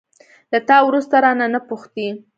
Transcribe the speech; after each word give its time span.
له 0.51 0.59
تا 0.67 0.77
وروسته، 0.87 1.15
رانه، 1.23 1.47
نه 1.53 1.59
پوښتي 1.69 2.07